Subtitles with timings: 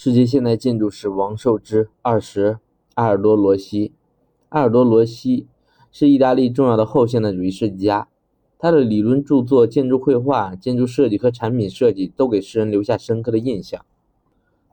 [0.00, 2.58] 世界现代建筑史王受之二十，
[2.94, 3.90] 阿尔多罗西。
[4.50, 5.48] 阿尔多罗西
[5.90, 8.06] 是意大利重要的后现代主义设计家，
[8.60, 13.84] 他的理论著作、建筑绘画、建筑设计和产品设计都给世人留下深刻的印象。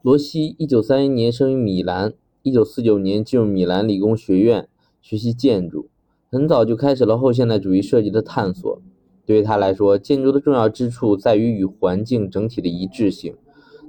[0.00, 4.68] 罗西一九三一年生于米兰，一九四九年进入米兰理工学院
[5.02, 5.88] 学习建筑，
[6.30, 8.80] 很早就开始了后现代主义设计的探索。
[9.24, 13.34] 对于他来说，建筑的重要之处在于与环境整体的一致性。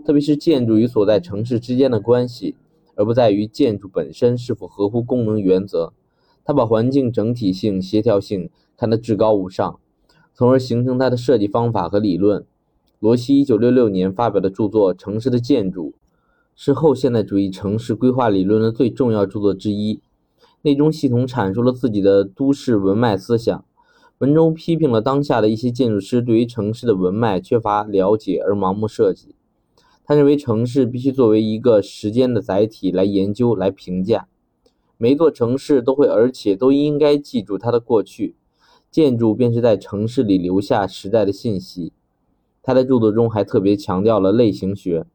[0.08, 2.56] 特别是建筑与所在城市之间的关系，
[2.96, 5.92] 而不在于建筑本身是否合乎功能原则。
[6.46, 9.82] 他把环境整体性、协调性看得至高无上，
[10.34, 12.46] 从而形成他的设计方法和理论。
[13.02, 15.90] 罗西1966年发表的著作《城市的建筑》
[16.56, 20.00] 是后现代主义城市规划理论的最重要著作之一，
[20.62, 23.66] 内中系统阐述了自己的都市文脉思想。
[24.20, 29.36] 文中批评了当下的一些建筑师对于城市的文脉缺乏了解而盲目设计。
[30.08, 34.30] 他认为城市必须作为一个时间的载体来研究、来评价。
[34.98, 38.34] 每一座城市都会，而且都应该记住它的过去。
[38.90, 41.92] 建筑便是在城市里留下时代的信息。
[42.64, 45.06] 他在著作中还特别强调了类型学，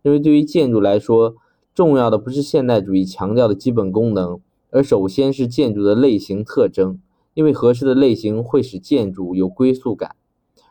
[0.00, 1.36] 认为对于建筑来说，
[1.74, 6.98] 重要的不是现代主义强调的基本功能，而首先是建筑的类型特征，
[7.34, 10.16] 因为合适的类型会使建筑有归宿感。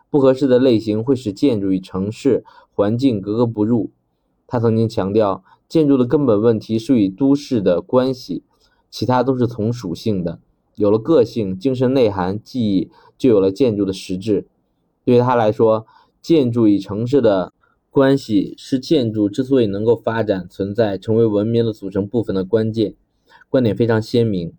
[0.09, 3.91] 不合适的类型会使建筑与城市环境格格不入。
[4.47, 8.43] 他曾经强调，建筑的根本问题是与都市的关系，
[8.89, 10.39] 其他都是从属性的。
[10.75, 14.45] 有了个性、精神内涵、记忆，就有了建筑的实质。
[15.03, 15.85] 对于他来说，
[16.21, 17.51] 建筑与城市的
[17.89, 22.93] 关系是建筑之所以能够发展、存在、成为文明的组成部分的关键。
[23.49, 24.53] 观点非常鲜明。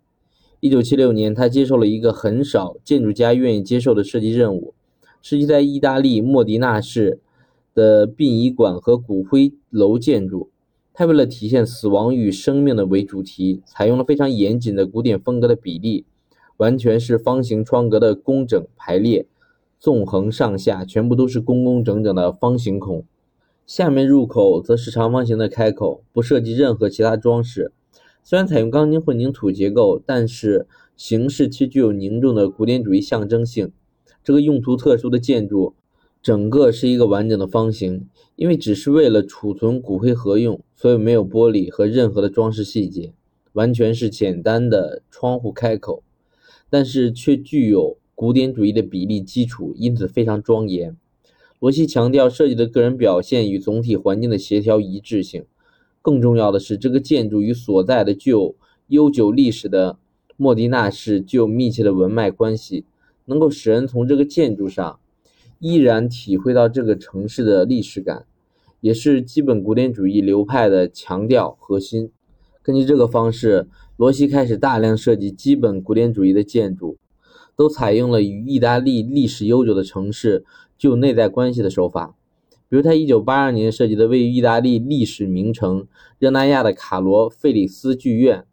[0.59, 4.73] 一九七六年，他接受了一个很少建筑家愿意接受的设计任务。
[5.21, 7.19] 是一在意大利莫迪纳市
[7.73, 10.49] 的殡仪馆和骨灰楼建筑。
[10.93, 16.05] 它为了体现死亡与生命的为主题，采用了非常严谨的古典风格的比例，
[16.57, 19.25] 完全是方形窗格的工整排列，
[19.79, 23.05] 纵横上下全部都是工工整整的方形孔。
[23.65, 27.71] 下面入口则是长方形的开口，不涉及任何其他装饰。
[28.23, 33.71] 虽然采用钢筋混凝土结构，但是形式却具有凝重的古典主义象征性。
[34.29, 35.73] 这个用途特殊的建筑，
[36.21, 43.11] 整个是一个完整的方形，因为只是为了储存骨灰盒用，所以没有玻璃和任何的装饰细节，
[43.53, 46.03] 完全是简单的窗户开口，
[46.69, 50.95] 但是却具有古典主义的比例基础，因此非常庄严。
[51.57, 55.43] 罗西强调设计的个人表现与总体环境的协调一致性，
[56.03, 58.53] 更重要的是，这个建筑与所在的具有
[58.89, 59.97] 悠久历史的
[60.37, 62.85] 莫迪纳市具有密切的文脉关系。
[63.29, 64.99] 能够使人从这个建筑上
[65.59, 68.25] 依然体会到这个城市的历史感，
[68.81, 72.11] 也是基本古典主义流派的强调核心。
[72.63, 76.97] 根据这个方式，罗西开始大量设计基本古典主义的建筑，
[77.55, 80.43] 都采用了与意大利历史悠久的城市
[80.77, 82.15] 具有内在关系的手法。
[82.67, 85.87] 比如，他1982年设计的位于意大利历史名城
[86.19, 88.45] 热那亚的卡罗费里斯剧院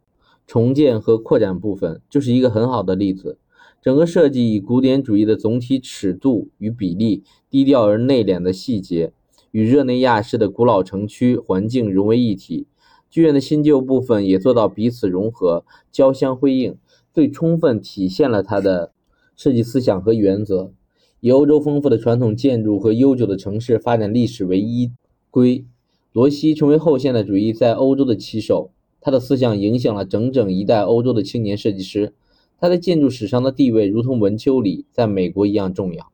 [0.45, 3.37] 重建和扩展部分，就是一个很好的例子。
[3.81, 9.13] 整个设计以古典主义的总体尺度与比例、低调而内敛的细节，
[9.51, 12.67] 与热内亚式的古老城区环境融为一体。
[13.09, 16.75] 剧院的新旧部分也做到彼此融合、交相辉映，
[17.13, 18.91] 最充分体现了他的
[19.35, 20.73] 设计思想和原则。
[21.21, 24.91] 以欧洲丰富的传统建筑和悠久的城市发展历史为依
[25.31, 25.65] 归，
[26.11, 28.71] 罗西成为后现代主义在欧洲的旗手。
[28.99, 32.13] 他的思想影响了整整一代欧洲的青年设计师。
[32.59, 36.11] 他在建筑史上的地位，如同文丘里在美国一样重要。